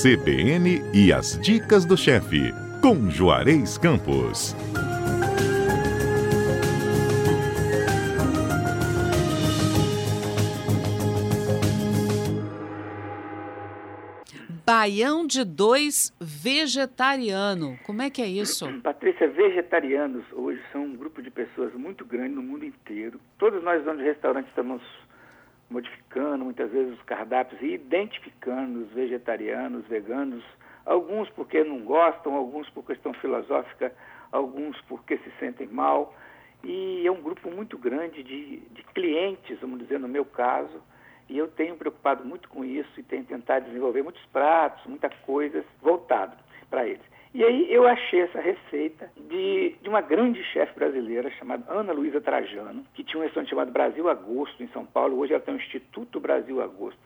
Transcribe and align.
CBN 0.00 0.80
e 0.94 1.12
as 1.12 1.36
dicas 1.40 1.84
do 1.84 1.96
chefe, 1.96 2.52
com 2.80 3.10
Juarez 3.10 3.76
Campos. 3.76 4.54
Baião 14.64 15.26
de 15.26 15.44
dois 15.44 16.14
vegetariano. 16.20 17.76
Como 17.84 18.00
é 18.00 18.08
que 18.08 18.22
é 18.22 18.28
isso? 18.28 18.68
Patrícia, 18.82 19.26
vegetarianos 19.26 20.22
hoje 20.32 20.60
são 20.70 20.84
um 20.84 20.94
grupo 20.94 21.20
de 21.20 21.30
pessoas 21.32 21.74
muito 21.74 22.04
grande 22.04 22.36
no 22.36 22.42
mundo 22.42 22.64
inteiro. 22.64 23.18
Todos 23.36 23.60
nós, 23.64 23.84
donos 23.84 24.00
de 24.00 24.08
restaurantes, 24.08 24.50
estamos 24.50 24.80
modificando 25.70 26.44
muitas 26.44 26.70
vezes 26.70 26.94
os 26.94 27.02
cardápios 27.02 27.60
e 27.60 27.74
identificando 27.74 28.80
os 28.80 28.90
vegetarianos, 28.92 29.86
veganos, 29.86 30.44
alguns 30.86 31.28
porque 31.30 31.62
não 31.62 31.80
gostam, 31.80 32.34
alguns 32.34 32.68
por 32.70 32.84
questão 32.84 33.12
filosófica, 33.14 33.92
alguns 34.32 34.80
porque 34.82 35.18
se 35.18 35.30
sentem 35.38 35.66
mal. 35.66 36.14
E 36.64 37.06
é 37.06 37.10
um 37.10 37.22
grupo 37.22 37.50
muito 37.50 37.78
grande 37.78 38.22
de, 38.22 38.58
de 38.58 38.82
clientes, 38.94 39.60
vamos 39.60 39.78
dizer, 39.78 40.00
no 40.00 40.08
meu 40.08 40.24
caso, 40.24 40.82
e 41.28 41.36
eu 41.36 41.46
tenho 41.48 41.76
preocupado 41.76 42.24
muito 42.24 42.48
com 42.48 42.64
isso 42.64 42.98
e 42.98 43.02
tenho 43.02 43.24
tentado 43.24 43.66
desenvolver 43.66 44.02
muitos 44.02 44.24
pratos, 44.26 44.84
muitas 44.86 45.14
coisas 45.20 45.64
voltado 45.82 46.36
para 46.70 46.86
eles. 46.86 47.02
E 47.34 47.44
aí 47.44 47.72
eu 47.72 47.86
achei 47.86 48.22
essa 48.22 48.40
receita 48.40 49.10
de, 49.28 49.76
de 49.82 49.88
uma 49.88 50.00
grande 50.00 50.42
chefe 50.44 50.74
brasileira 50.74 51.30
chamada 51.32 51.70
Ana 51.70 51.92
Luísa 51.92 52.20
Trajano, 52.20 52.84
que 52.94 53.04
tinha 53.04 53.20
um 53.20 53.22
restaurante 53.22 53.50
chamado 53.50 53.70
Brasil 53.70 54.08
Agosto 54.08 54.62
em 54.62 54.68
São 54.68 54.86
Paulo. 54.86 55.18
Hoje 55.18 55.34
ela 55.34 55.42
tem 55.42 55.54
o 55.54 55.58
Instituto 55.58 56.18
Brasil 56.18 56.62
Agosto, 56.62 57.00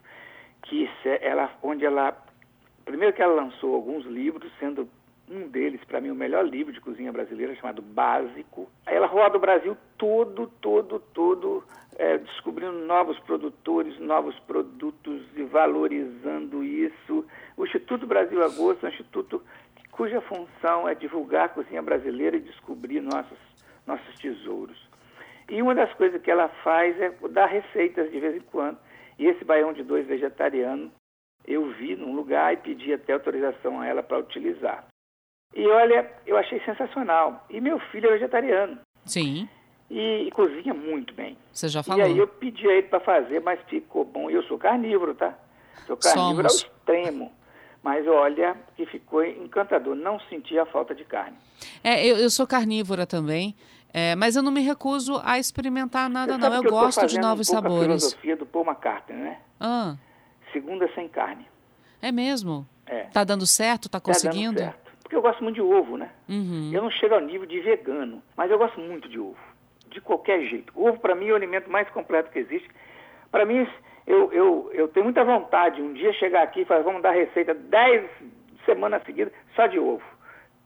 que 0.63 0.89
ela, 1.21 1.51
onde 1.61 1.85
ela 1.85 2.17
primeiro 2.85 3.13
que 3.13 3.21
ela 3.21 3.33
lançou 3.33 3.75
alguns 3.75 4.05
livros, 4.05 4.51
sendo 4.59 4.87
um 5.29 5.47
deles, 5.47 5.81
para 5.85 6.01
mim, 6.01 6.09
o 6.09 6.15
melhor 6.15 6.45
livro 6.45 6.73
de 6.73 6.81
cozinha 6.81 7.11
brasileira, 7.11 7.55
chamado 7.55 7.81
Básico. 7.81 8.69
Ela 8.85 9.07
roda 9.07 9.37
o 9.37 9.41
Brasil 9.41 9.77
todo, 9.97 10.47
todo, 10.61 10.99
todo, 11.13 11.63
é, 11.97 12.17
descobrindo 12.17 12.73
novos 12.73 13.17
produtores, 13.19 13.97
novos 13.99 14.37
produtos 14.39 15.23
e 15.35 15.43
valorizando 15.43 16.63
isso. 16.63 17.25
O 17.55 17.65
Instituto 17.65 18.05
Brasil 18.05 18.43
Agosto 18.43 18.85
é 18.85 18.89
um 18.89 18.91
instituto 18.91 19.41
cuja 19.93 20.21
função 20.21 20.87
é 20.87 20.95
divulgar 20.95 21.45
a 21.45 21.49
cozinha 21.49 21.81
brasileira 21.81 22.37
e 22.37 22.41
descobrir 22.41 23.01
nossos, 23.01 23.37
nossos 23.85 24.19
tesouros. 24.19 24.77
E 25.49 25.61
uma 25.61 25.75
das 25.75 25.93
coisas 25.93 26.21
que 26.21 26.31
ela 26.31 26.49
faz 26.63 26.99
é 26.99 27.09
dar 27.29 27.45
receitas 27.45 28.11
de 28.11 28.19
vez 28.19 28.35
em 28.35 28.41
quando. 28.41 28.77
E 29.19 29.27
esse 29.27 29.45
baião 29.45 29.71
de 29.71 29.83
dois 29.83 30.05
vegetariano 30.07 30.91
eu 31.45 31.69
vi 31.73 31.95
num 31.95 32.15
lugar 32.15 32.53
e 32.53 32.57
pedi 32.57 32.93
até 32.93 33.13
autorização 33.13 33.81
a 33.81 33.87
ela 33.87 34.01
para 34.01 34.19
utilizar. 34.19 34.85
E 35.53 35.67
olha, 35.67 36.09
eu 36.25 36.37
achei 36.37 36.59
sensacional. 36.61 37.45
E 37.49 37.61
meu 37.61 37.79
filho 37.79 38.09
é 38.09 38.13
vegetariano. 38.13 38.79
Sim. 39.05 39.47
E, 39.89 40.27
e 40.27 40.31
cozinha 40.31 40.73
muito 40.73 41.13
bem. 41.13 41.37
Você 41.51 41.67
já 41.67 41.83
falou. 41.83 42.01
E 42.01 42.03
aí 42.03 42.17
eu 42.17 42.27
pedi 42.27 42.67
a 42.67 42.73
ele 42.73 42.87
para 42.87 42.99
fazer, 43.01 43.41
mas 43.41 43.59
ficou 43.67 44.03
bom. 44.03 44.31
E 44.31 44.33
eu 44.33 44.43
sou 44.43 44.57
carnívoro, 44.57 45.13
tá? 45.13 45.37
Sou 45.85 45.97
carnívoro 45.97 46.49
Somos. 46.49 46.63
ao 46.63 46.69
extremo. 46.69 47.31
Mas 47.83 48.07
olha, 48.07 48.55
que 48.77 48.85
ficou 48.85 49.23
encantador. 49.23 49.93
Não 49.93 50.17
senti 50.21 50.57
a 50.57 50.65
falta 50.65 50.95
de 50.95 51.03
carne. 51.03 51.35
É, 51.83 52.05
eu, 52.05 52.17
eu 52.17 52.29
sou 52.29 52.47
carnívora 52.47 53.05
também. 53.05 53.55
É, 53.93 54.15
mas 54.15 54.35
eu 54.35 54.41
não 54.41 54.51
me 54.51 54.61
recuso 54.61 55.21
a 55.23 55.37
experimentar 55.37 56.09
nada, 56.09 56.37
não. 56.37 56.47
Eu, 56.55 56.63
eu 56.63 56.69
gosto 56.71 57.05
de 57.05 57.19
novos 57.19 57.47
um 57.49 57.53
sabores. 57.53 57.81
A 57.81 58.09
filosofia 58.09 58.35
do 58.35 58.45
Paul 58.45 58.65
McCartney, 58.65 59.17
né? 59.17 59.39
Ah. 59.59 59.95
Segunda 60.51 60.89
sem 60.95 61.07
carne. 61.07 61.45
É 62.01 62.11
mesmo? 62.11 62.67
É. 62.87 63.03
Tá 63.03 63.23
dando 63.23 63.45
certo? 63.45 63.89
Tá 63.89 63.99
conseguindo? 63.99 64.59
Tá 64.59 64.65
dando 64.65 64.73
certo. 64.73 64.93
Porque 65.03 65.15
eu 65.15 65.21
gosto 65.21 65.43
muito 65.43 65.55
de 65.55 65.61
ovo, 65.61 65.97
né? 65.97 66.09
Uhum. 66.27 66.71
Eu 66.73 66.81
não 66.81 66.89
chego 66.89 67.13
ao 67.13 67.21
nível 67.21 67.45
de 67.45 67.59
vegano, 67.59 68.23
mas 68.35 68.49
eu 68.49 68.57
gosto 68.57 68.79
muito 68.79 69.07
de 69.07 69.19
ovo. 69.19 69.37
De 69.89 70.01
qualquer 70.01 70.41
jeito. 70.49 70.73
Ovo, 70.75 70.99
para 70.99 71.13
mim, 71.13 71.27
é 71.27 71.33
o 71.33 71.35
alimento 71.35 71.69
mais 71.69 71.87
completo 71.91 72.31
que 72.31 72.39
existe. 72.39 72.67
Para 73.33 73.45
mim, 73.45 73.67
eu, 74.07 74.31
eu, 74.31 74.71
eu 74.73 74.87
tenho 74.87 75.05
muita 75.05 75.25
vontade 75.25 75.81
um 75.81 75.91
dia 75.91 76.13
chegar 76.13 76.43
aqui 76.43 76.61
e 76.61 76.65
falar, 76.65 76.83
vamos 76.83 77.01
dar 77.01 77.11
receita 77.11 77.53
10 77.53 78.09
semanas 78.63 79.03
seguidas 79.03 79.33
só 79.55 79.65
de 79.65 79.79
ovo. 79.79 80.03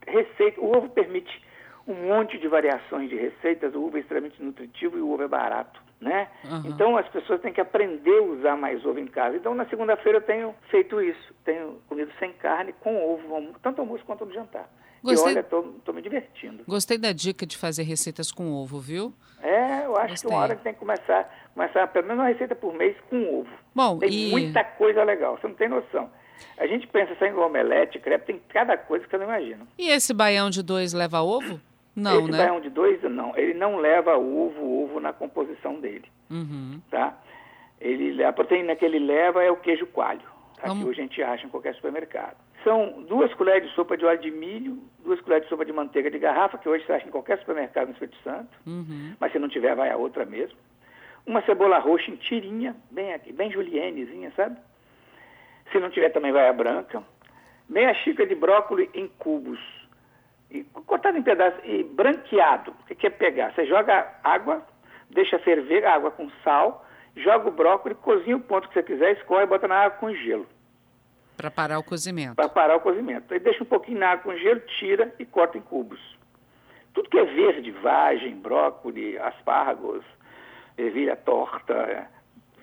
Receita, 0.06 0.62
o 0.62 0.76
ovo 0.76 0.90
permite 0.90 1.42
um 1.88 1.96
monte 1.96 2.38
de 2.38 2.48
variações 2.48 3.10
de 3.10 3.16
receitas, 3.16 3.74
o 3.74 3.86
ovo 3.86 3.96
é 3.98 4.02
extremamente 4.02 4.44
nutritivo 4.44 4.98
e 4.98 5.02
o 5.02 5.10
ovo 5.10 5.24
é 5.24 5.28
barato 5.28 5.88
né? 6.00 6.28
Uhum. 6.46 6.62
Então 6.66 6.98
as 6.98 7.08
pessoas 7.10 7.42
têm 7.42 7.54
que 7.54 7.62
aprender 7.62 8.20
a 8.20 8.24
usar 8.24 8.56
mais 8.56 8.86
ovo 8.86 9.00
em 9.00 9.08
casa. 9.08 9.36
Então 9.36 9.56
na 9.56 9.66
segunda-feira 9.66 10.20
eu 10.20 10.22
tenho 10.22 10.56
feito 10.70 11.02
isso, 11.02 11.34
tenho 11.44 11.82
comido 11.88 12.12
sem 12.20 12.34
carne 12.34 12.74
com 12.82 12.96
ovo, 13.04 13.56
tanto 13.62 13.82
almoço 13.82 14.06
quanto 14.06 14.26
no 14.26 14.34
jantar. 14.34 14.70
Gostei... 15.04 15.34
E 15.34 15.36
olha, 15.36 15.40
estou 15.42 15.94
me 15.94 16.02
divertindo. 16.02 16.64
Gostei 16.68 16.98
da 16.98 17.12
dica 17.12 17.46
de 17.46 17.58
fazer 17.58 17.84
receitas 17.84 18.32
com 18.32 18.52
ovo, 18.52 18.80
viu? 18.80 19.14
É, 19.42 19.86
eu 19.86 19.96
acho 19.98 20.10
Gostei. 20.10 20.30
que 20.30 20.36
uma 20.36 20.44
hora 20.44 20.56
que 20.56 20.64
tem 20.64 20.74
que 20.74 20.80
começar, 20.80 21.50
começar 21.54 21.88
pelo 21.88 22.08
menos 22.08 22.24
uma 22.24 22.30
receita 22.30 22.56
por 22.56 22.74
mês 22.74 22.96
com 23.10 23.40
ovo. 23.40 23.50
Bom, 23.74 24.00
tem 24.00 24.10
e... 24.12 24.32
muita 24.32 24.64
coisa 24.64 25.04
legal, 25.04 25.38
você 25.38 25.48
não 25.48 25.56
tem 25.56 25.70
noção. 25.70 26.10
A 26.58 26.68
gente 26.68 26.88
pensa 26.88 27.16
só 27.18 27.26
em 27.26 27.34
omelete, 27.34 28.00
crepe, 28.00 28.26
tem 28.26 28.42
cada 28.50 28.78
coisa 28.78 29.06
que 29.06 29.12
você 29.12 29.18
não 29.18 29.26
imagina. 29.26 29.68
E 29.78 29.90
esse 29.90 30.14
baião 30.14 30.50
de 30.50 30.62
dois 30.62 30.94
leva 30.94 31.22
ovo? 31.22 31.60
Não, 31.96 32.20
Esse 32.20 32.32
né? 32.32 32.38
baião 32.38 32.62
de 32.62 32.70
dois, 32.70 33.02
não. 33.02 33.36
Ele 33.36 33.56
não 33.56 33.78
leva 33.78 34.16
ovo, 34.16 34.84
ovo 34.84 35.00
na 35.00 35.12
composição 35.12 35.80
dele. 35.80 36.06
Uhum. 36.30 36.80
Tá? 36.92 37.18
Ele, 37.82 38.24
a 38.24 38.32
proteína 38.32 38.76
que 38.76 38.86
ele 38.86 39.00
leva 39.00 39.44
é 39.44 39.50
o 39.50 39.58
queijo 39.58 39.88
coalho? 39.88 40.22
Vamos... 40.66 40.84
que 40.84 40.90
hoje 40.90 41.00
a 41.00 41.04
gente 41.04 41.24
acha 41.24 41.46
em 41.46 41.50
qualquer 41.50 41.76
supermercado. 41.76 42.36
São 42.64 43.04
duas 43.04 43.34
colheres 43.36 43.70
de 43.70 43.76
sopa 43.76 43.96
de 43.96 44.06
óleo 44.06 44.20
de 44.20 44.32
milho, 44.32 44.80
duas 45.04 45.22
colheres 45.22 45.46
de 45.46 45.50
sopa 45.50 45.64
de 45.64 45.72
manteiga 45.72 46.10
de 46.10 46.20
garrafa, 46.20 46.58
que 46.58 46.68
hoje 46.68 46.86
você 46.86 46.94
acha 46.94 47.08
em 47.08 47.12
qualquer 47.12 47.40
supermercado 47.40 47.88
no 47.88 47.94
Espírito 47.94 48.18
Santo, 48.24 48.50
uhum. 48.66 49.16
mas 49.20 49.32
se 49.32 49.40
não 49.40 49.48
tiver, 49.48 49.76
vai 49.76 49.90
a 49.90 49.98
outra 49.98 50.26
mesmo. 50.26 50.58
Uma 51.26 51.42
cebola 51.44 51.78
roxa 51.78 52.10
em 52.10 52.16
tirinha, 52.16 52.76
bem 52.90 53.14
aqui, 53.14 53.32
bem 53.32 53.52
julienezinha, 53.52 54.32
sabe? 54.36 54.58
Se 55.72 55.80
não 55.80 55.90
tiver, 55.90 56.10
também 56.10 56.32
vai 56.32 56.48
a 56.48 56.54
branca. 56.54 57.04
Meia 57.70 57.94
xícara 57.96 58.28
de 58.28 58.36
brócolis 58.36 58.90
em 58.94 59.08
cubos, 59.20 59.60
e, 60.50 60.64
cortado 60.64 61.18
em 61.18 61.24
pedaços 61.24 61.60
e 61.66 61.84
branqueado. 61.84 62.72
O 62.72 62.96
que 62.96 63.08
é 63.08 63.10
pegar? 63.10 63.54
Você 63.54 63.66
joga 63.66 64.20
água, 64.24 64.66
deixa 65.10 65.38
ferver 65.40 65.86
a 65.86 65.94
água 65.94 66.12
com 66.12 66.30
sal, 66.44 66.87
joga 67.18 67.50
o 67.50 67.52
brócolis, 67.52 67.98
cozinha 68.00 68.38
o 68.38 68.40
ponto 68.40 68.68
que 68.68 68.74
você 68.74 68.84
quiser, 68.84 69.14
escorre 69.18 69.44
e 69.44 69.48
bota 69.48 69.68
na 69.68 69.76
água 69.76 69.98
com 69.98 70.14
gelo. 70.14 70.48
Para 71.36 71.52
parar 71.52 71.80
o 71.80 71.84
cozimento. 71.84 72.36
Para 72.36 72.50
parar 72.50 72.78
o 72.78 72.80
cozimento. 72.80 73.34
Aí 73.34 73.40
deixa 73.40 73.64
um 73.64 73.68
pouquinho 73.68 74.00
na 74.00 74.10
água 74.10 74.24
com 74.24 74.40
gelo, 74.40 74.60
tira 74.80 75.14
e 75.20 75.26
corta 75.26 75.58
em 75.58 75.62
cubos. 75.62 76.00
Tudo 76.94 77.10
que 77.10 77.20
é 77.20 77.26
verde, 77.26 77.72
vagem, 77.72 78.36
brócolis, 78.36 79.20
aspargos, 79.22 80.04
ervilha 80.78 81.16
torta, 81.16 82.10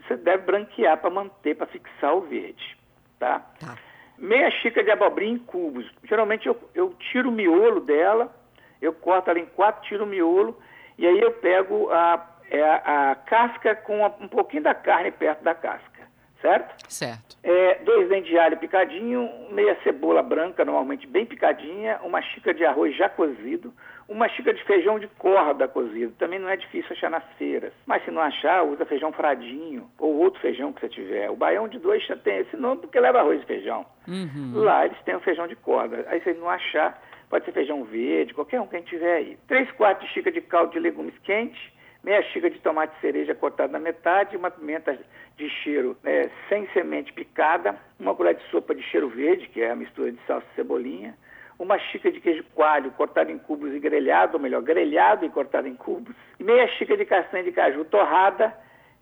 você 0.03 0.17
deve 0.17 0.45
branquear 0.45 0.99
para 0.99 1.11
manter, 1.11 1.57
para 1.57 1.67
fixar 1.67 2.17
o 2.17 2.23
verde. 2.23 2.77
Tá? 3.19 3.41
Tá 3.61 3.77
meia 4.19 4.51
xícara 4.51 4.85
de 4.85 4.91
abobrinha 4.91 5.35
em 5.35 5.39
cubos. 5.39 5.91
Geralmente 6.05 6.47
eu, 6.47 6.57
eu 6.75 6.95
tiro 7.11 7.29
o 7.29 7.33
miolo 7.33 7.81
dela, 7.81 8.35
eu 8.81 8.93
corto 8.93 9.31
ela 9.31 9.39
em 9.39 9.47
quatro, 9.47 9.83
tiro 9.89 10.05
o 10.05 10.07
miolo, 10.07 10.59
e 10.99 11.07
aí 11.07 11.21
eu 11.21 11.33
pego 11.33 11.91
a, 11.91 12.15
é 12.51 12.63
a, 12.63 13.11
a 13.11 13.15
casca 13.15 13.75
com 13.75 14.05
um 14.21 14.29
pouquinho 14.29 14.63
da 14.63 14.75
carne 14.75 15.11
perto 15.11 15.43
da 15.43 15.55
casca, 15.55 16.03
certo? 16.41 16.91
Certo. 16.93 17.37
É, 17.43 17.77
dois 17.85 18.09
dentes 18.09 18.31
de 18.31 18.39
alho 18.39 18.57
picadinho, 18.57 19.29
meia 19.51 19.77
cebola 19.83 20.23
branca, 20.23 20.65
normalmente 20.65 21.07
bem 21.07 21.27
picadinha, 21.27 21.99
uma 22.03 22.23
xícara 22.23 22.57
de 22.57 22.65
arroz 22.65 22.97
já 22.97 23.09
cozido, 23.09 23.73
uma 24.09 24.29
xícara 24.29 24.57
de 24.57 24.65
feijão 24.65 24.99
de 24.99 25.09
corda 25.09 25.67
cozido. 25.67 26.13
Também 26.19 26.39
não 26.39 26.49
é 26.49 26.57
difícil 26.57 26.93
achar 26.93 27.11
nas 27.11 27.25
feiras. 27.39 27.73
Mas 27.87 28.05
se 28.05 28.11
não 28.11 28.21
achar, 28.21 28.63
usa 28.63 28.85
feijão 28.85 29.13
fradinho 29.13 29.91
ou 29.99 30.15
outro 30.17 30.41
feijão 30.41 30.73
que 30.73 30.81
você 30.81 30.89
tiver. 30.89 31.31
O 31.31 31.37
baião 31.37 31.69
de 31.69 31.79
dois 31.79 32.05
já 32.07 32.17
tem 32.17 32.39
esse 32.39 32.57
nome 32.57 32.83
porque 32.83 33.01
leva 33.01 33.21
arroz 33.21 33.43
e 33.43 33.47
feijão. 33.47 33.87
Uhum. 34.07 34.53
Lá 34.55 34.85
eles 34.85 35.01
têm 35.05 35.17
o 35.17 35.21
feijão 35.21 35.47
de 35.47 35.57
corda. 35.57 36.05
Aí 36.09 36.21
se 36.23 36.35
não 36.35 36.49
achar, 36.49 37.01
pode 37.31 37.45
ser 37.45 37.53
feijão 37.53 37.85
verde, 37.85 38.35
qualquer 38.35 38.61
um 38.61 38.67
que 38.67 38.77
a 38.77 38.79
gente 38.79 38.91
tiver 38.91 39.15
aí. 39.17 39.39
Três 39.49 39.71
quartos 39.73 40.07
de 40.07 40.13
xícara 40.13 40.35
de 40.35 40.41
caldo 40.43 40.73
de 40.73 40.79
legumes 40.79 41.17
quente, 41.19 41.74
meia 42.05 42.23
xícara 42.23 42.53
de 42.53 42.61
tomate 42.61 42.95
cereja 43.01 43.35
cortado 43.35 43.73
na 43.73 43.79
metade, 43.79 44.37
uma 44.37 44.51
pimenta 44.51 44.97
de 45.37 45.49
cheiro 45.49 45.97
né, 46.03 46.31
sem 46.49 46.69
semente 46.69 47.13
picada, 47.13 47.77
uma 47.99 48.15
colher 48.15 48.35
de 48.35 48.45
sopa 48.51 48.75
de 48.75 48.83
cheiro 48.83 49.09
verde, 49.09 49.49
que 49.49 49.63
é 49.63 49.71
a 49.71 49.77
mistura 49.77 50.13
de 50.13 50.19
salsa 50.27 50.47
e 50.53 50.55
cebolinha, 50.55 51.17
uma 51.59 51.79
xícara 51.79 52.15
de 52.15 52.21
queijo 52.21 52.45
coalho 52.55 52.91
cortado 52.93 53.31
em 53.31 53.39
cubos 53.39 53.73
e 53.73 53.79
grelhado, 53.79 54.35
ou 54.35 54.43
melhor, 54.43 54.63
grelhado 54.63 55.25
e 55.25 55.31
cortado 55.31 55.67
em 55.67 55.75
cubos, 55.75 56.15
meia 56.39 56.69
xícara 56.69 56.99
de 56.99 57.07
castanha 57.07 57.45
de 57.45 57.53
caju 57.53 57.85
torrada 57.87 58.55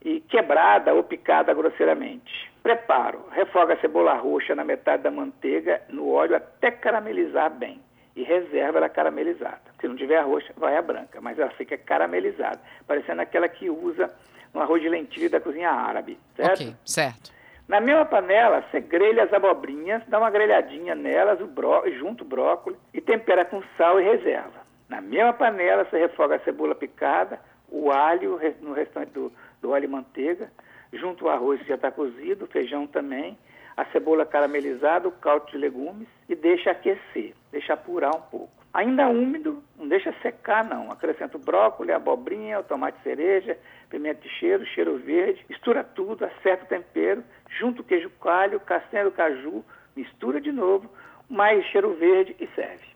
e 0.05 0.21
quebrada 0.21 0.95
ou 0.95 1.03
picada 1.03 1.53
grosseiramente. 1.53 2.53
Preparo. 2.63 3.25
Refoga 3.33 3.75
a 3.75 3.81
cebola 3.81 4.15
roxa 4.15 4.55
na 4.55 4.65
metade 4.65 5.03
da 5.03 5.11
manteiga 5.11 5.83
no 5.89 6.09
óleo 6.09 6.37
até 6.37 6.71
caramelizar 6.71 7.51
bem 7.51 7.81
e 8.15 8.23
reserva 8.23 8.79
ela 8.79 8.89
caramelizada. 8.89 9.72
Se 9.83 9.89
não 9.89 9.97
tiver 9.97 10.21
roxa, 10.21 10.55
vai 10.57 10.77
a 10.77 10.81
branca, 10.81 11.21
mas 11.21 11.37
ela 11.37 11.51
fica 11.51 11.77
caramelizada, 11.77 12.61
parecendo 12.87 13.21
aquela 13.21 13.49
que 13.49 13.69
usa 13.69 14.09
no 14.55 14.61
arroz 14.61 14.81
de 14.81 14.89
lentilha 14.89 15.29
da 15.29 15.41
cozinha 15.41 15.71
árabe, 15.71 16.17
certo? 16.37 16.63
Ok, 16.63 16.77
certo. 16.85 17.33
Na 17.67 17.81
mesma 17.81 18.05
panela, 18.05 18.63
você 18.71 18.79
grelha 18.81 19.25
as 19.25 19.33
abobrinhas, 19.33 20.01
dá 20.07 20.21
uma 20.21 20.31
grelhadinha 20.31 20.95
nelas, 20.95 21.41
o 21.41 21.49
bró 21.49 21.83
junto 21.99 22.23
o 22.23 22.27
brócolis, 22.27 22.79
e 22.95 23.01
tempera 23.01 23.45
com 23.45 23.61
sal 23.77 24.01
e 24.01 24.05
reserva. 24.05 24.63
Na 24.89 25.01
mesma 25.01 25.33
panela, 25.33 25.85
você 25.85 25.99
refoga 25.99 26.37
a 26.37 26.41
cebola 26.41 26.77
picada, 26.77 27.41
o 27.69 27.91
alho 27.91 28.39
no 28.61 28.75
restante 28.75 29.11
do, 29.11 29.33
do 29.61 29.71
óleo 29.71 29.87
e 29.87 29.89
manteiga, 29.89 30.49
junto 30.93 31.25
o 31.25 31.29
arroz 31.29 31.61
que 31.61 31.69
já 31.69 31.75
está 31.75 31.91
cozido, 31.91 32.45
o 32.45 32.49
feijão 32.49 32.87
também, 32.87 33.37
a 33.77 33.85
cebola 33.87 34.25
caramelizada, 34.25 35.09
o 35.09 35.13
caldo 35.13 35.51
de 35.51 35.59
legumes 35.59 36.07
e 36.29 36.37
deixa 36.37 36.71
aquecer, 36.71 37.35
deixa 37.51 37.73
apurar 37.73 38.15
um 38.15 38.21
pouco. 38.21 38.62
Ainda 38.75 39.07
úmido, 39.09 39.63
não 39.77 39.87
deixa 39.87 40.15
secar 40.23 40.65
não. 40.65 40.91
Acrescenta 40.91 41.37
o 41.37 41.41
brócolis, 41.41 41.93
a 41.93 41.97
abobrinha, 41.97 42.61
o 42.61 42.65
tomate 42.65 43.03
cereja, 43.03 43.59
pimenta 43.91 44.23
de 44.23 44.29
cheiro, 44.31 44.65
cheiro 44.65 44.97
verde, 44.97 45.45
mistura 45.49 45.85
tudo, 45.85 46.25
acerta 46.25 46.65
o 46.65 46.69
tempero, 46.69 47.23
junta 47.59 47.83
o 47.83 47.85
queijo 47.85 48.09
coalho, 48.19 48.59
castanha 48.61 49.05
do 49.05 49.13
caju, 49.13 49.63
mistura 49.95 50.41
de 50.41 50.51
novo, 50.51 50.91
mais 51.29 51.65
cheiro 51.67 51.95
verde 51.95 52.35
e 52.41 52.47
serve. 52.55 52.87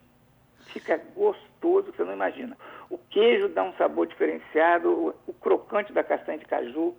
Fica 0.69 1.00
gostoso, 1.14 1.93
você 1.93 2.05
não 2.05 2.14
imagina. 2.14 2.56
O 2.88 2.96
queijo 2.96 3.49
dá 3.49 3.62
um 3.62 3.72
sabor 3.75 4.06
diferenciado, 4.06 4.90
o, 4.90 5.14
o 5.26 5.34
crocante 5.34 5.93
da 5.93 6.02
castanha 6.02 6.38
de 6.38 6.46
caju. 6.46 6.94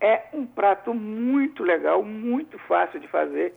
É 0.00 0.24
um 0.34 0.44
prato 0.44 0.92
muito 0.92 1.62
legal, 1.62 2.02
muito 2.02 2.58
fácil 2.60 3.00
de 3.00 3.08
fazer 3.08 3.54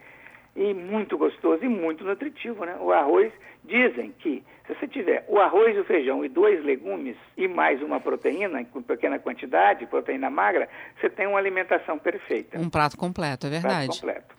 e 0.55 0.73
muito 0.73 1.17
gostoso 1.17 1.63
e 1.63 1.67
muito 1.67 2.03
nutritivo, 2.03 2.65
né? 2.65 2.77
O 2.79 2.91
arroz, 2.91 3.31
dizem 3.63 4.13
que 4.19 4.43
se 4.65 4.73
você 4.73 4.87
tiver 4.87 5.25
o 5.27 5.39
arroz, 5.39 5.77
o 5.77 5.83
feijão 5.83 6.23
e 6.23 6.29
dois 6.29 6.63
legumes 6.63 7.15
e 7.37 7.47
mais 7.47 7.81
uma 7.81 7.99
proteína, 7.99 8.61
em 8.61 8.65
pequena 8.65 9.19
quantidade, 9.19 9.85
proteína 9.85 10.29
magra, 10.29 10.69
você 10.99 11.09
tem 11.09 11.27
uma 11.27 11.37
alimentação 11.37 11.97
perfeita. 11.99 12.59
Um 12.59 12.69
prato 12.69 12.97
completo, 12.97 13.47
é 13.47 13.49
verdade. 13.49 13.87
Prato 13.87 13.99
completo. 13.99 14.35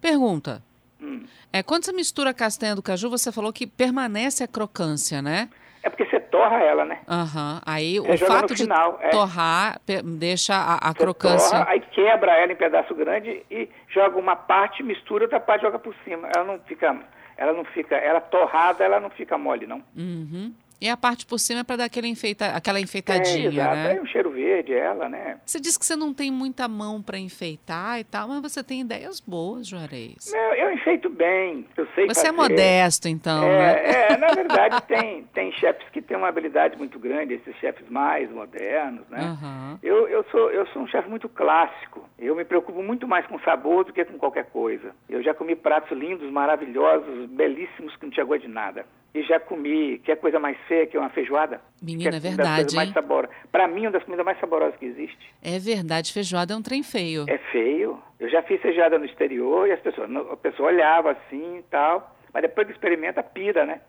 Pergunta. 0.00 0.62
Hum. 1.00 1.24
É, 1.52 1.62
quando 1.62 1.84
você 1.84 1.92
mistura 1.92 2.32
castanha 2.32 2.74
do 2.74 2.82
caju, 2.82 3.10
você 3.10 3.30
falou 3.30 3.52
que 3.52 3.66
permanece 3.66 4.44
a 4.44 4.48
crocância, 4.48 5.20
né? 5.20 5.48
É 5.82 5.90
porque 5.90 6.06
você 6.06 6.15
torra 6.36 6.62
ela, 6.62 6.84
né? 6.84 7.00
Aham. 7.08 7.54
Uhum. 7.54 7.60
Aí 7.64 7.98
você 7.98 8.24
o 8.24 8.26
fato 8.26 8.54
de 8.54 8.62
final, 8.62 8.98
é. 9.00 9.08
torrar 9.08 9.80
deixa 10.04 10.54
a, 10.54 10.90
a 10.90 10.94
crocância. 10.94 11.58
Torra, 11.58 11.70
aí 11.70 11.80
quebra 11.80 12.32
ela 12.32 12.52
em 12.52 12.56
pedaço 12.56 12.94
grande 12.94 13.44
e 13.50 13.68
joga 13.88 14.18
uma 14.18 14.36
parte, 14.36 14.82
mistura, 14.82 15.24
outra 15.24 15.40
parte 15.40 15.62
joga 15.62 15.78
por 15.78 15.94
cima. 16.04 16.28
Ela 16.34 16.44
não 16.44 16.58
fica, 16.60 16.96
ela 17.36 17.52
não 17.52 17.64
fica, 17.64 17.96
ela 17.96 18.20
torrada, 18.20 18.84
ela 18.84 19.00
não 19.00 19.10
fica 19.10 19.38
mole, 19.38 19.66
não. 19.66 19.82
Uhum. 19.96 20.52
E 20.80 20.88
a 20.88 20.96
parte 20.96 21.24
por 21.24 21.38
cima 21.38 21.60
é 21.60 21.64
para 21.64 21.76
dar 21.76 21.84
aquele 21.84 22.08
enfeita, 22.08 22.48
aquela 22.48 22.80
enfeitadinha, 22.80 23.46
é, 23.46 23.52
exato. 23.52 23.74
né? 23.76 23.96
É 23.96 24.00
um 24.00 24.06
cheiro 24.06 24.30
verde, 24.30 24.72
ela, 24.72 25.08
né? 25.08 25.38
Você 25.44 25.58
disse 25.58 25.78
que 25.78 25.86
você 25.86 25.96
não 25.96 26.12
tem 26.12 26.30
muita 26.30 26.68
mão 26.68 27.02
para 27.02 27.18
enfeitar 27.18 27.98
e 27.98 28.04
tal, 28.04 28.28
mas 28.28 28.42
você 28.42 28.62
tem 28.62 28.82
ideias 28.82 29.20
boas, 29.20 29.66
Juarez. 29.66 30.30
Não, 30.32 30.54
eu 30.54 30.72
enfeito 30.72 31.08
bem, 31.08 31.66
eu 31.76 31.86
sei 31.94 32.06
Você 32.06 32.20
é 32.20 32.24
fazer. 32.24 32.28
é 32.28 32.32
modesto, 32.32 33.08
então, 33.08 33.42
é, 33.44 33.58
né? 33.58 34.12
É, 34.12 34.16
na 34.18 34.28
verdade, 34.34 34.82
tem, 34.82 35.24
tem 35.32 35.52
chefes 35.52 35.88
que 35.90 36.02
têm 36.02 36.16
uma 36.16 36.28
habilidade 36.28 36.76
muito 36.76 36.98
grande, 36.98 37.34
esses 37.34 37.56
chefes 37.56 37.88
mais 37.88 38.30
modernos, 38.30 39.08
né? 39.08 39.20
Uhum. 39.20 39.78
Eu, 39.82 40.08
eu, 40.08 40.24
sou, 40.30 40.50
eu 40.50 40.66
sou 40.68 40.82
um 40.82 40.86
chefe 40.86 41.08
muito 41.08 41.28
clássico. 41.28 42.05
Eu 42.18 42.34
me 42.34 42.44
preocupo 42.44 42.82
muito 42.82 43.06
mais 43.06 43.26
com 43.26 43.38
sabor 43.40 43.84
do 43.84 43.92
que 43.92 44.04
com 44.04 44.18
qualquer 44.18 44.46
coisa. 44.46 44.94
Eu 45.08 45.22
já 45.22 45.34
comi 45.34 45.54
pratos 45.54 45.96
lindos, 45.96 46.30
maravilhosos, 46.30 47.28
belíssimos, 47.30 47.94
que 47.96 48.06
não 48.06 48.12
tinha 48.12 48.24
gosto 48.24 48.42
de 48.42 48.48
nada 48.48 48.86
e 49.16 49.22
já 49.22 49.40
comi, 49.40 49.98
que 50.04 50.12
é 50.12 50.16
coisa 50.16 50.38
mais 50.38 50.58
feia 50.68 50.86
que 50.86 50.98
uma 50.98 51.08
feijoada. 51.08 51.60
Menina, 51.80 52.16
é, 52.16 52.16
é 52.16 52.20
verdade, 52.20 52.92
sabor. 52.92 53.28
Para 53.50 53.66
mim, 53.66 53.82
uma 53.82 53.92
das 53.92 54.04
comidas 54.04 54.24
mais 54.24 54.38
saborosas 54.38 54.76
que 54.76 54.84
existe. 54.84 55.34
É 55.42 55.58
verdade, 55.58 56.12
feijoada 56.12 56.52
é 56.52 56.56
um 56.56 56.60
trem 56.60 56.82
feio. 56.82 57.24
É 57.26 57.38
feio. 57.50 57.98
Eu 58.20 58.28
já 58.28 58.42
fiz 58.42 58.60
feijoada 58.60 58.98
no 58.98 59.06
exterior 59.06 59.66
e 59.68 59.72
as 59.72 59.80
pessoas, 59.80 60.10
a 60.14 60.36
pessoa 60.36 60.68
olhava 60.68 61.12
assim 61.12 61.58
e 61.58 61.62
tal, 61.70 62.14
mas 62.32 62.42
depois 62.42 62.66
que 62.66 62.74
experimenta, 62.74 63.22
pira, 63.22 63.64
né? 63.64 63.80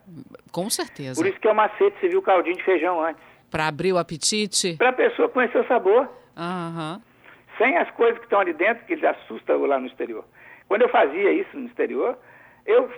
Com 0.52 0.70
certeza. 0.70 1.22
Por 1.22 1.28
isso 1.28 1.40
que 1.40 1.48
é 1.48 1.52
o 1.52 1.56
macete, 1.56 2.00
você 2.00 2.08
viu 2.08 2.20
o 2.20 2.24
caldinho 2.24 2.56
de 2.56 2.64
feijão 2.64 3.04
antes. 3.04 3.22
Para 3.52 3.68
abrir 3.68 3.92
o 3.92 3.98
apetite? 3.98 4.76
Para 4.78 4.90
a 4.90 4.94
pessoa 4.94 5.28
conhecer 5.28 5.60
o 5.60 5.68
sabor. 5.68 6.10
Aham. 6.38 6.94
Uhum. 6.96 7.07
Sem 7.58 7.78
as 7.78 7.90
coisas 7.92 8.18
que 8.18 8.26
estão 8.26 8.40
ali 8.40 8.54
dentro, 8.54 8.86
que 8.86 8.94
assusta 9.06 9.56
lá 9.56 9.80
no 9.80 9.88
exterior. 9.88 10.26
Quando 10.68 10.84
eu 10.84 10.90
fazia 10.90 11.32
isso 11.32 11.58
no 11.58 11.68
exterior, 11.68 12.18
eu 12.66 12.92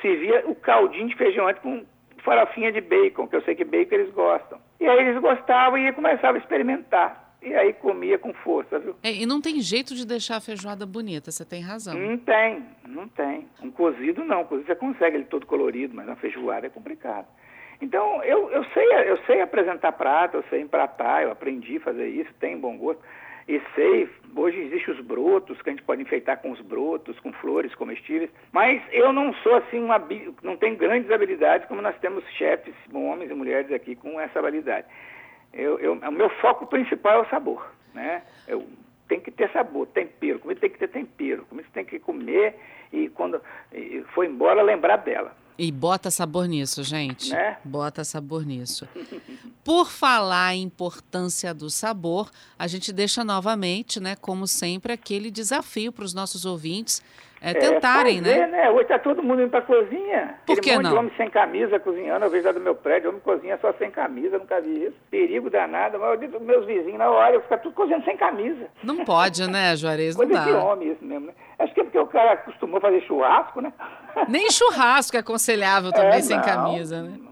servia 0.00 0.44
o 0.46 0.54
caldinho 0.54 1.08
de 1.08 1.16
feijão 1.16 1.48
antes 1.48 1.62
com 1.62 1.84
farofinha 2.24 2.70
de 2.72 2.80
bacon, 2.80 3.26
que 3.26 3.36
eu 3.36 3.42
sei 3.42 3.54
que 3.54 3.64
bacon 3.64 3.94
eles 3.94 4.12
gostam. 4.12 4.58
E 4.80 4.86
aí 4.86 4.98
eles 4.98 5.20
gostavam 5.20 5.78
e 5.78 5.92
começavam 5.92 6.36
a 6.36 6.38
experimentar. 6.38 7.28
E 7.40 7.54
aí 7.54 7.72
comia 7.72 8.18
com 8.18 8.32
força, 8.34 8.78
viu? 8.78 8.96
É, 9.02 9.12
e 9.12 9.24
não 9.24 9.40
tem 9.40 9.60
jeito 9.60 9.94
de 9.94 10.04
deixar 10.04 10.36
a 10.36 10.40
feijoada 10.40 10.84
bonita, 10.84 11.30
você 11.30 11.44
tem 11.44 11.62
razão. 11.62 11.94
Não 11.94 12.18
tem, 12.18 12.64
não 12.86 13.08
tem. 13.08 13.48
Um 13.62 13.70
cozido 13.70 14.24
não, 14.24 14.42
um 14.42 14.44
cozido 14.44 14.66
você 14.66 14.74
consegue 14.74 15.16
ele 15.16 15.24
todo 15.24 15.46
colorido, 15.46 15.94
mas 15.94 16.06
uma 16.06 16.16
feijoada 16.16 16.66
é 16.66 16.70
complicado. 16.70 17.26
Então, 17.80 18.22
eu, 18.24 18.50
eu, 18.50 18.64
sei, 18.74 18.84
eu 19.08 19.16
sei 19.18 19.40
apresentar 19.40 19.92
prato, 19.92 20.36
eu 20.36 20.44
sei 20.50 20.62
empratar, 20.62 21.22
eu 21.22 21.30
aprendi 21.30 21.76
a 21.76 21.80
fazer 21.80 22.08
isso, 22.08 22.32
tem 22.40 22.58
bom 22.58 22.76
gosto. 22.76 23.00
E 23.48 23.62
sei, 23.74 24.10
hoje 24.36 24.58
existem 24.58 24.92
os 24.92 25.00
brotos, 25.00 25.60
que 25.62 25.70
a 25.70 25.72
gente 25.72 25.82
pode 25.82 26.02
enfeitar 26.02 26.36
com 26.36 26.52
os 26.52 26.60
brotos, 26.60 27.18
com 27.20 27.32
flores 27.32 27.74
comestíveis, 27.74 28.30
mas 28.52 28.82
eu 28.92 29.10
não 29.10 29.32
sou 29.36 29.54
assim, 29.54 29.78
uma, 29.78 29.98
não 30.42 30.54
tenho 30.58 30.76
grandes 30.76 31.10
habilidades 31.10 31.66
como 31.66 31.80
nós 31.80 31.98
temos 31.98 32.22
chefes, 32.36 32.74
homens 32.92 33.30
e 33.30 33.34
mulheres 33.34 33.72
aqui 33.72 33.96
com 33.96 34.20
essa 34.20 34.38
habilidade. 34.38 34.86
Eu, 35.54 35.78
eu, 35.78 35.94
o 35.94 36.12
meu 36.12 36.28
foco 36.28 36.66
principal 36.66 37.20
é 37.20 37.26
o 37.26 37.30
sabor, 37.30 37.66
né? 37.94 38.22
Eu, 38.46 38.68
tem 39.08 39.18
que 39.18 39.30
ter 39.30 39.50
sabor, 39.50 39.86
tempero, 39.86 40.38
comida 40.40 40.60
tem 40.60 40.68
que 40.68 40.78
ter 40.78 40.88
tempero, 40.88 41.46
comida 41.46 41.68
tem 41.72 41.86
que 41.86 41.98
comer 41.98 42.54
e 42.92 43.08
quando 43.08 43.40
e 43.72 44.04
for 44.14 44.24
embora 44.24 44.60
lembrar 44.60 44.98
dela. 44.98 45.34
E 45.58 45.72
bota 45.72 46.10
sabor 46.10 46.46
nisso, 46.46 46.84
gente. 46.84 47.32
Né? 47.32 47.56
Bota 47.64 48.04
sabor 48.04 48.46
nisso. 48.46 48.86
Por 49.68 49.90
falar 49.90 50.54
em 50.54 50.62
importância 50.62 51.52
do 51.52 51.68
sabor, 51.68 52.30
a 52.58 52.66
gente 52.66 52.90
deixa 52.90 53.22
novamente, 53.22 54.00
né, 54.00 54.16
como 54.18 54.46
sempre, 54.46 54.94
aquele 54.94 55.30
desafio 55.30 55.92
para 55.92 56.06
os 56.06 56.14
nossos 56.14 56.46
ouvintes 56.46 57.02
é, 57.38 57.52
tentarem, 57.52 58.16
é, 58.16 58.20
né? 58.22 58.46
né? 58.46 58.70
Hoje 58.70 58.84
está 58.84 58.98
todo 58.98 59.22
mundo 59.22 59.42
indo 59.42 59.50
para 59.50 59.58
a 59.58 59.62
cozinha. 59.62 60.36
Por 60.46 60.58
que 60.58 60.78
não? 60.78 60.96
homem 60.96 61.12
sem 61.18 61.28
camisa 61.28 61.78
cozinhando, 61.78 62.24
eu 62.24 62.30
vejo 62.30 62.46
lá 62.46 62.52
do 62.52 62.60
meu 62.60 62.74
prédio, 62.74 63.10
homem 63.10 63.20
cozinha 63.20 63.58
só 63.60 63.70
sem 63.74 63.90
camisa, 63.90 64.38
nunca 64.38 64.58
vi 64.58 64.86
isso. 64.86 64.96
Perigo 65.10 65.50
danado, 65.50 65.98
digo 66.18 66.40
meus 66.40 66.64
vizinhos, 66.64 66.98
na 66.98 67.10
hora, 67.10 67.34
eu 67.34 67.42
ficar 67.42 67.58
tudo 67.58 67.74
cozinhando 67.74 68.06
sem 68.06 68.16
camisa. 68.16 68.68
Não 68.82 69.04
pode, 69.04 69.46
né, 69.50 69.76
Juarez? 69.76 70.16
Não 70.16 70.24
Coisa 70.24 70.40
dá. 70.40 70.44
de 70.46 70.52
homem 70.52 70.92
isso 70.92 71.04
mesmo, 71.04 71.26
né? 71.26 71.34
Acho 71.58 71.74
que 71.74 71.80
é 71.80 71.84
porque 71.84 71.98
o 71.98 72.06
cara 72.06 72.32
acostumou 72.32 72.78
a 72.78 72.80
fazer 72.80 73.02
churrasco, 73.02 73.60
né? 73.60 73.70
Nem 74.28 74.50
churrasco 74.50 75.14
é 75.14 75.20
aconselhável 75.20 75.92
também 75.92 76.20
é, 76.20 76.22
sem 76.22 76.38
não, 76.38 76.42
camisa, 76.42 77.02
né? 77.02 77.27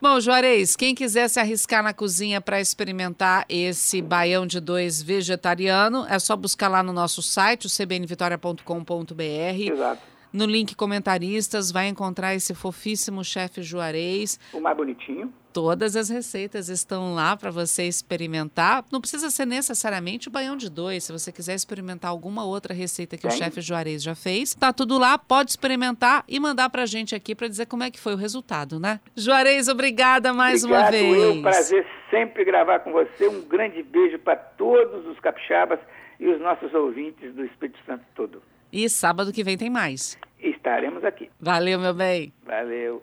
Bom, 0.00 0.20
Juarez, 0.20 0.76
quem 0.76 0.94
quiser 0.94 1.28
se 1.28 1.38
arriscar 1.38 1.82
na 1.82 1.92
cozinha 1.92 2.40
para 2.40 2.60
experimentar 2.60 3.44
esse 3.48 4.02
baião 4.02 4.46
de 4.46 4.60
dois 4.60 5.02
vegetariano, 5.02 6.06
é 6.08 6.18
só 6.18 6.36
buscar 6.36 6.68
lá 6.68 6.82
no 6.82 6.92
nosso 6.92 7.22
site, 7.22 7.66
o 7.66 7.70
cbnvitoria.com.br. 7.70 9.72
Exato. 9.72 10.02
No 10.32 10.46
link 10.46 10.76
comentaristas 10.76 11.72
vai 11.72 11.88
encontrar 11.88 12.34
esse 12.34 12.54
fofíssimo 12.54 13.24
chefe 13.24 13.62
Juarez. 13.62 14.38
O 14.52 14.60
mais 14.60 14.76
bonitinho. 14.76 15.32
Todas 15.52 15.96
as 15.96 16.08
receitas 16.08 16.68
estão 16.68 17.14
lá 17.14 17.36
para 17.36 17.50
você 17.50 17.84
experimentar. 17.84 18.84
Não 18.90 19.00
precisa 19.00 19.30
ser 19.30 19.46
necessariamente 19.46 20.28
o 20.28 20.30
baião 20.30 20.56
de 20.56 20.70
dois. 20.70 21.04
Se 21.04 21.12
você 21.12 21.32
quiser 21.32 21.54
experimentar 21.54 22.10
alguma 22.10 22.44
outra 22.44 22.72
receita 22.72 23.16
que 23.16 23.26
o 23.26 23.30
chefe 23.30 23.60
Juarez 23.60 24.02
já 24.02 24.14
fez, 24.14 24.54
tá 24.54 24.72
tudo 24.72 24.96
lá. 24.98 25.18
Pode 25.18 25.50
experimentar 25.50 26.24
e 26.28 26.38
mandar 26.38 26.70
para 26.70 26.82
a 26.82 26.86
gente 26.86 27.14
aqui 27.14 27.34
para 27.34 27.48
dizer 27.48 27.66
como 27.66 27.82
é 27.82 27.90
que 27.90 27.98
foi 27.98 28.14
o 28.14 28.16
resultado, 28.16 28.78
né? 28.78 29.00
Juarez, 29.16 29.68
obrigada 29.68 30.32
mais 30.32 30.62
Obrigado, 30.62 30.84
uma 30.84 30.90
vez. 30.90 31.36
Um 31.36 31.42
prazer 31.42 31.86
sempre 32.10 32.44
gravar 32.44 32.80
com 32.80 32.92
você. 32.92 33.26
Um 33.26 33.42
grande 33.42 33.82
beijo 33.82 34.18
para 34.18 34.36
todos 34.36 35.04
os 35.06 35.18
capixabas 35.18 35.80
e 36.20 36.28
os 36.28 36.40
nossos 36.40 36.72
ouvintes 36.74 37.34
do 37.34 37.44
Espírito 37.44 37.78
Santo 37.84 38.04
todo. 38.14 38.42
E 38.72 38.88
sábado 38.88 39.32
que 39.32 39.42
vem 39.42 39.58
tem 39.58 39.70
mais. 39.70 40.16
Estaremos 40.38 41.04
aqui. 41.04 41.28
Valeu, 41.40 41.78
meu 41.78 41.92
bem. 41.92 42.32
Valeu. 42.44 43.02